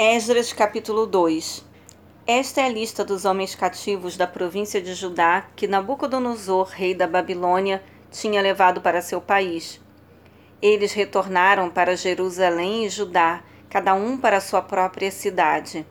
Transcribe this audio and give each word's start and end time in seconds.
Esdras 0.00 0.52
capítulo 0.52 1.08
2 1.08 1.66
Esta 2.24 2.60
é 2.60 2.66
a 2.66 2.68
lista 2.68 3.04
dos 3.04 3.24
homens 3.24 3.56
cativos 3.56 4.16
da 4.16 4.28
província 4.28 4.80
de 4.80 4.94
Judá 4.94 5.48
que 5.56 5.66
Nabucodonosor, 5.66 6.68
rei 6.68 6.94
da 6.94 7.08
Babilônia, 7.08 7.82
tinha 8.08 8.40
levado 8.40 8.80
para 8.80 9.02
seu 9.02 9.20
país. 9.20 9.80
Eles 10.62 10.92
retornaram 10.92 11.68
para 11.68 11.96
Jerusalém 11.96 12.86
e 12.86 12.88
Judá, 12.88 13.42
cada 13.68 13.92
um 13.94 14.16
para 14.16 14.40
sua 14.40 14.62
própria 14.62 15.10
cidade. 15.10 15.84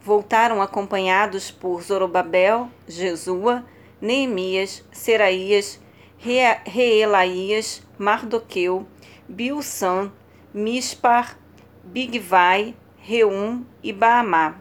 Voltaram 0.00 0.62
acompanhados 0.62 1.50
por 1.50 1.82
Zorobabel, 1.82 2.70
Jesua, 2.88 3.66
Neemias, 4.00 4.82
Seraías, 4.92 5.78
Reelaías, 6.64 7.82
Mardoqueu, 7.98 8.86
Bilsan, 9.28 10.10
Mispar, 10.54 11.38
Bigvai, 11.84 12.74
Reum 13.02 13.64
e 13.82 13.94
Baamá. 13.94 14.58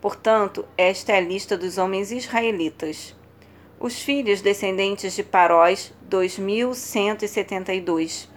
Portanto, 0.00 0.64
esta 0.78 1.12
é 1.12 1.18
a 1.18 1.20
lista 1.20 1.58
dos 1.58 1.76
homens 1.76 2.10
israelitas. 2.10 3.14
Os 3.78 4.00
filhos 4.00 4.40
descendentes 4.40 5.14
de 5.14 5.22
Paróis, 5.22 5.92
2172. 6.08 8.30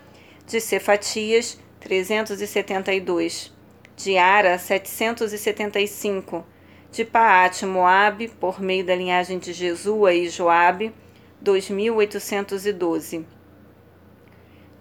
De 0.45 0.59
Cefatias, 0.59 1.57
372. 1.79 3.53
De 3.95 4.17
Ara, 4.17 4.59
775. 4.59 6.45
De 6.91 7.05
Paate, 7.05 7.65
Moabe, 7.65 8.27
por 8.27 8.59
meio 8.59 8.85
da 8.85 8.93
linhagem 8.93 9.39
de 9.39 9.53
Jesua 9.53 10.13
e 10.13 10.27
Joabe, 10.27 10.93
2812. 11.39 13.25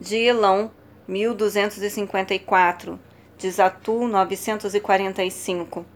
De 0.01 0.17
Elão, 0.17 0.73
1254 1.07 3.07
de 3.39 3.49
Zatu 3.51 4.09
945, 4.09 5.87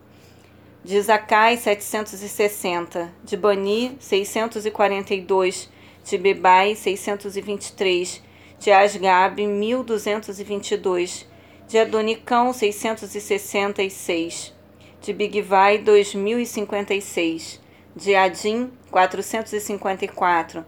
de 0.84 1.00
Zacai 1.00 1.56
760, 1.56 3.12
de 3.24 3.36
Bani 3.36 3.96
642, 3.98 5.68
de 6.04 6.18
Bebai 6.18 6.76
623, 6.76 8.22
de 8.60 8.70
Asgab 8.70 9.44
1222, 9.44 11.26
de 11.66 11.78
Adonicão 11.78 12.52
666, 12.52 14.54
de 15.00 15.12
Bigvai 15.12 15.78
2056, 15.78 17.60
de 17.96 18.14
Adim 18.14 18.70
454, 18.88 20.64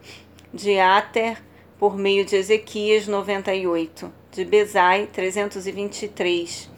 de 0.52 0.80
Ater 0.80 1.40
por 1.78 1.96
meio 1.96 2.24
de 2.24 2.34
Ezequias 2.34 3.06
98 3.06 4.23
de 4.34 4.44
Bezai 4.44 5.06
323, 5.12 6.68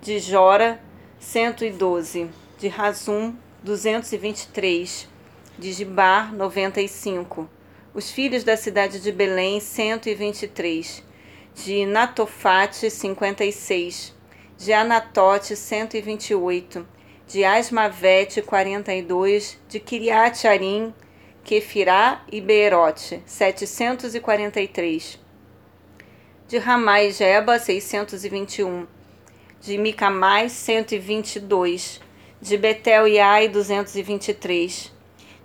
de 0.00 0.20
Jora 0.20 0.80
112, 1.18 2.30
de 2.60 2.68
Razum 2.68 3.34
223, 3.60 5.08
de 5.58 5.72
Gibar 5.72 6.32
95, 6.32 7.50
os 7.92 8.08
filhos 8.08 8.44
da 8.44 8.56
cidade 8.56 9.00
de 9.00 9.10
Belém 9.10 9.58
123, 9.58 11.02
de 11.56 11.84
Natofate 11.86 12.88
56, 12.88 14.14
de 14.56 14.72
Anatote 14.72 15.56
128, 15.56 16.86
de 17.26 17.44
Asmavete 17.44 18.40
42, 18.42 19.58
de 19.68 19.80
Kiriat 19.80 20.46
Arim, 20.46 20.94
Kefirá 21.42 22.24
e 22.30 22.40
Beerote 22.40 23.20
743 23.26 25.21
de 26.52 26.58
Ramai 26.58 27.10
Jeba 27.10 27.58
621, 27.58 28.86
de 29.62 29.78
Micamais 29.78 30.52
122, 30.52 31.98
de 32.42 32.58
Betel 32.58 33.08
e 33.08 33.18
Ai 33.18 33.48
223, 33.48 34.92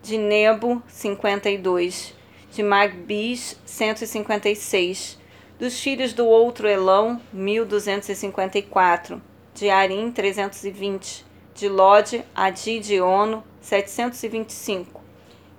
de 0.04 0.18
Nebo 0.18 0.84
52, 0.90 2.14
de 2.52 2.62
Magbis 2.62 3.58
156, 3.66 5.18
dos 5.58 5.80
filhos 5.80 6.12
do 6.12 6.26
outro 6.28 6.68
Elão 6.68 7.22
1254, 7.32 9.22
de 9.54 9.70
Arim 9.70 10.12
320, 10.12 11.26
de 11.56 11.70
Lode, 11.70 12.22
Adi 12.36 12.82
de 12.82 13.00
Ono 13.00 13.46
725, 13.62 15.02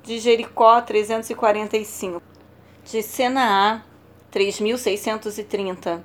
de 0.03 0.19
Jericó 0.19 0.83
345, 0.83 2.23
de 2.85 3.03
Senaá 3.03 3.88
3630. 4.31 6.05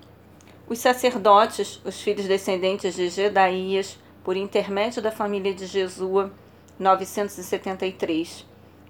Os 0.67 0.79
sacerdotes, 0.79 1.81
os 1.83 2.01
filhos 2.01 2.25
descendentes 2.25 2.95
de 2.95 3.09
Gedaías, 3.09 3.99
por 4.23 4.37
intermédio 4.37 5.01
da 5.01 5.11
família 5.11 5.53
de 5.53 5.67
Jesua, 5.67 6.31
973. 6.79 8.45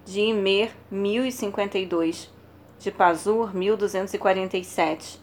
De 0.05 0.21
Imer, 0.21 0.71
1052. 0.91 2.29
De 2.77 2.91
Pazur, 2.91 3.55
1247. 3.55 5.19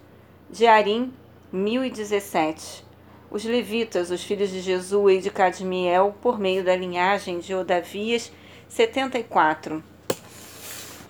De 0.50 0.66
Arim, 0.66 1.12
1017. 1.52 2.84
Os 3.30 3.44
levitas, 3.44 4.10
os 4.10 4.24
filhos 4.24 4.50
de 4.50 4.60
Jesua 4.60 5.12
e 5.12 5.20
de 5.20 5.30
Cadmiel, 5.30 6.16
por 6.20 6.36
meio 6.40 6.64
da 6.64 6.74
linhagem 6.74 7.38
de 7.38 7.54
Odavias, 7.54 8.32
74 8.68 9.84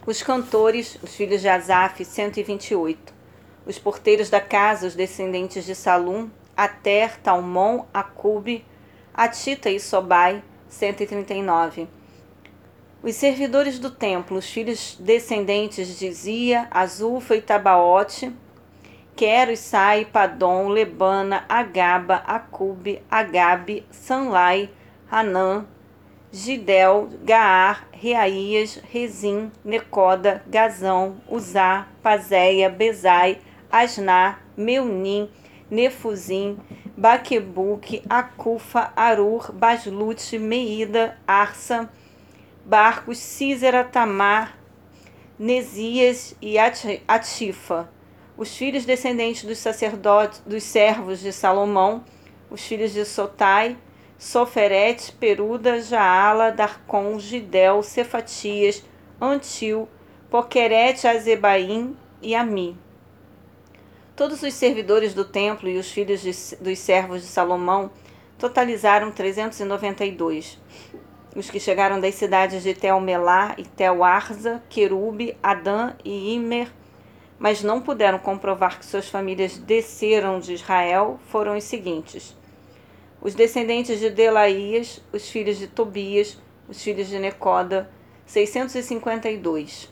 os 0.07 0.23
cantores, 0.23 0.99
os 1.03 1.15
filhos 1.15 1.41
de 1.41 1.49
Asaf, 1.49 2.05
128. 2.05 3.13
Os 3.67 3.79
porteiros 3.79 4.31
da 4.31 4.41
casa, 4.41 4.87
os 4.87 4.95
descendentes 4.95 5.65
de 5.65 5.75
Salum, 5.75 6.31
Ater, 6.57 7.21
Talmon, 7.21 7.85
Acube, 7.93 8.65
Atita 9.13 9.71
e 9.71 9.79
Sobai, 9.79 10.43
139. 10.69 11.89
Os 13.03 13.15
servidores 13.15 13.79
do 13.79 13.91
templo, 13.91 14.39
os 14.39 14.51
filhos 14.51 14.97
descendentes 15.01 15.99
de 15.99 16.13
Zia, 16.13 16.69
Azufa 16.71 17.37
e 17.37 17.43
Tabaote, 17.43 18.33
Quero, 19.15 19.57
Sai, 19.57 20.07
Padom, 20.07 20.69
Lebana, 20.69 21.45
Agaba, 21.49 22.17
Acube, 22.27 23.03
Agabe, 23.11 23.87
Sanlai, 23.91 24.71
Hanã, 25.11 25.67
Gidel, 26.33 27.09
Gaar, 27.25 27.89
Reaías, 27.91 28.81
Rezim, 28.93 29.51
Necoda, 29.65 30.43
Gazão, 30.47 31.17
Uzá, 31.29 31.89
Pazéia, 32.03 32.69
Bezai, 32.69 33.41
Asná, 33.71 34.39
Meunim, 34.57 35.29
Nefuzim, 35.69 36.57
Baquebuque, 36.97 38.03
Acufa, 38.09 38.93
Arur, 38.95 39.53
Baslute, 39.53 40.39
Meida, 40.39 41.19
Arsa, 41.27 41.91
Barcos, 42.65 43.19
Císera, 43.19 43.83
Tamar, 43.83 44.57
Nesias 45.37 46.37
e 46.41 46.57
Atifa. 46.59 47.89
Os 48.37 48.57
filhos 48.57 48.85
descendentes 48.85 49.45
dos 49.45 49.59
sacerdotes, 49.59 50.41
dos 50.47 50.63
servos 50.63 51.21
de 51.21 51.33
Salomão, 51.33 52.05
os 52.49 52.63
filhos 52.65 52.93
de 52.93 53.05
Sotai, 53.05 53.77
Soferet, 54.21 55.15
Peruda, 55.19 55.81
Jaala, 55.81 56.53
Darcon, 56.53 57.19
Gidel, 57.19 57.83
Cefatias, 57.83 58.85
Antil, 59.19 59.89
Poquerete, 60.29 61.09
Azebaim 61.09 61.97
e 62.21 62.35
Ami. 62.35 62.77
Todos 64.15 64.43
os 64.43 64.53
servidores 64.53 65.15
do 65.15 65.25
templo 65.25 65.71
e 65.71 65.79
os 65.79 65.91
filhos 65.91 66.21
de, 66.21 66.33
dos 66.63 66.79
servos 66.79 67.23
de 67.23 67.29
Salomão 67.29 67.91
totalizaram 68.39 69.11
392. 69.11 70.61
Os 71.35 71.49
que 71.49 71.59
chegaram 71.59 71.99
das 71.99 72.15
cidades 72.15 72.63
de 72.63 72.75
Tel-Melá 72.75 73.55
e 73.57 73.65
Tel-Arza, 73.65 74.63
Querube, 74.69 75.35
Adã 75.43 75.95
e 76.05 76.35
Imer, 76.35 76.71
mas 77.39 77.63
não 77.63 77.81
puderam 77.81 78.19
comprovar 78.19 78.79
que 78.79 78.85
suas 78.85 79.09
famílias 79.09 79.57
desceram 79.57 80.41
de 80.41 80.53
Israel, 80.53 81.19
foram 81.31 81.57
os 81.57 81.65
seguintes: 81.65 82.39
os 83.23 83.35
descendentes 83.35 84.01
de 84.01 84.09
Delaías, 84.09 85.03
os 85.13 85.29
filhos 85.29 85.59
de 85.59 85.67
Tobias, 85.67 86.39
os 86.69 86.83
filhos 86.83 87.09
de 87.09 87.19
Necoda, 87.19 87.91
652. 88.25 89.91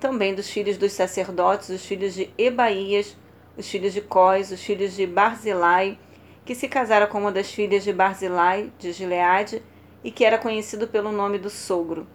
Também 0.00 0.34
dos 0.34 0.48
filhos 0.48 0.78
dos 0.78 0.92
sacerdotes, 0.92 1.68
os 1.68 1.84
filhos 1.84 2.14
de 2.14 2.30
Ebaías, 2.38 3.16
os 3.56 3.68
filhos 3.68 3.92
de 3.92 4.00
Cós, 4.00 4.50
os 4.50 4.62
filhos 4.62 4.94
de 4.94 5.06
Barzilai, 5.06 5.98
que 6.44 6.54
se 6.54 6.66
casaram 6.66 7.06
com 7.06 7.18
uma 7.18 7.30
das 7.30 7.50
filhas 7.50 7.84
de 7.84 7.92
Barzilai, 7.92 8.72
de 8.78 8.90
Gileade, 8.92 9.62
e 10.02 10.10
que 10.10 10.24
era 10.24 10.38
conhecido 10.38 10.88
pelo 10.88 11.12
nome 11.12 11.38
do 11.38 11.50
sogro. 11.50 12.06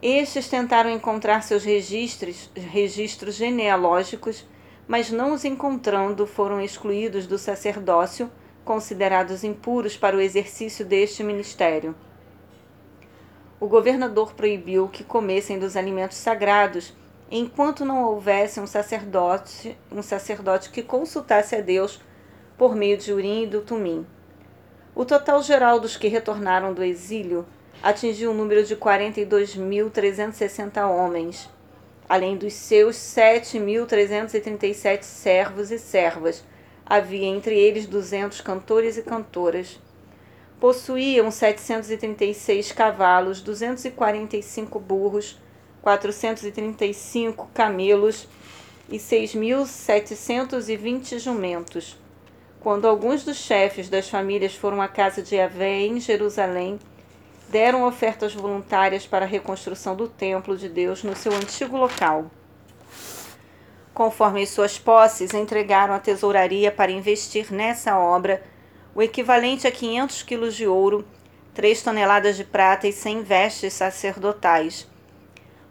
Estes 0.00 0.48
tentaram 0.48 0.88
encontrar 0.88 1.42
seus 1.42 1.64
registros, 1.64 2.50
registros 2.54 3.34
genealógicos, 3.34 4.46
mas 4.86 5.10
não 5.10 5.34
os 5.34 5.44
encontrando, 5.44 6.26
foram 6.26 6.60
excluídos 6.60 7.26
do 7.26 7.36
sacerdócio 7.36 8.30
considerados 8.68 9.42
impuros 9.44 9.96
para 9.96 10.14
o 10.14 10.20
exercício 10.20 10.84
deste 10.84 11.24
ministério. 11.24 11.94
O 13.58 13.66
governador 13.66 14.34
proibiu 14.34 14.88
que 14.88 15.02
comessem 15.02 15.58
dos 15.58 15.74
alimentos 15.74 16.18
sagrados 16.18 16.94
enquanto 17.30 17.86
não 17.86 18.04
houvesse 18.04 18.60
um 18.60 18.66
sacerdote, 18.66 19.74
um 19.90 20.02
sacerdote 20.02 20.68
que 20.68 20.82
consultasse 20.82 21.56
a 21.56 21.62
Deus 21.62 21.98
por 22.58 22.76
meio 22.76 22.98
de 22.98 23.10
Urim 23.10 23.44
e 23.44 23.46
do 23.46 23.62
Tumim. 23.62 24.06
O 24.94 25.06
total 25.06 25.42
geral 25.42 25.80
dos 25.80 25.96
que 25.96 26.08
retornaram 26.08 26.74
do 26.74 26.84
exílio 26.84 27.46
atingiu 27.82 28.32
um 28.32 28.34
número 28.34 28.64
de 28.64 28.76
42.360 28.76 30.86
homens, 30.86 31.48
além 32.06 32.36
dos 32.36 32.52
seus 32.52 32.96
7.337 32.96 35.04
servos 35.04 35.70
e 35.70 35.78
servas. 35.78 36.44
Havia 36.90 37.26
entre 37.26 37.54
eles 37.54 37.86
200 37.86 38.40
cantores 38.40 38.96
e 38.96 39.02
cantoras. 39.02 39.78
Possuíam 40.58 41.30
736 41.30 42.72
cavalos, 42.72 43.42
245 43.42 44.80
burros, 44.80 45.38
435 45.82 47.50
camelos 47.52 48.26
e 48.88 48.96
6.720 48.96 51.18
jumentos. 51.18 51.98
Quando 52.58 52.88
alguns 52.88 53.22
dos 53.22 53.36
chefes 53.36 53.90
das 53.90 54.08
famílias 54.08 54.54
foram 54.54 54.80
à 54.80 54.88
casa 54.88 55.22
de 55.22 55.36
Yahvé 55.36 55.82
em 55.82 56.00
Jerusalém, 56.00 56.78
deram 57.50 57.86
ofertas 57.86 58.34
voluntárias 58.34 59.06
para 59.06 59.26
a 59.26 59.28
reconstrução 59.28 59.94
do 59.94 60.08
templo 60.08 60.56
de 60.56 60.70
Deus 60.70 61.04
no 61.04 61.14
seu 61.14 61.34
antigo 61.34 61.76
local. 61.76 62.30
Conforme 63.98 64.44
as 64.44 64.50
suas 64.50 64.78
posses, 64.78 65.34
entregaram 65.34 65.92
à 65.92 65.98
tesouraria 65.98 66.70
para 66.70 66.92
investir 66.92 67.52
nessa 67.52 67.98
obra 67.98 68.40
o 68.94 69.02
equivalente 69.02 69.66
a 69.66 69.72
500 69.72 70.22
quilos 70.22 70.54
de 70.54 70.68
ouro, 70.68 71.04
3 71.52 71.82
toneladas 71.82 72.36
de 72.36 72.44
prata 72.44 72.86
e 72.86 72.92
100 72.92 73.22
vestes 73.24 73.72
sacerdotais. 73.72 74.86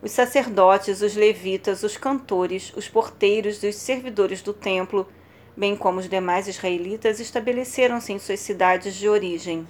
Os 0.01 0.11
sacerdotes, 0.11 1.01
os 1.01 1.15
levitas, 1.15 1.83
os 1.83 1.95
cantores, 1.95 2.73
os 2.75 2.89
porteiros 2.89 3.63
e 3.63 3.69
os 3.69 3.77
servidores 3.77 4.41
do 4.41 4.51
templo, 4.51 5.07
bem 5.55 5.73
como 5.73 5.99
os 5.99 6.09
demais 6.09 6.49
israelitas, 6.49 7.21
estabeleceram-se 7.21 8.11
em 8.11 8.19
suas 8.19 8.41
cidades 8.41 8.95
de 8.95 9.07
origem. 9.07 9.65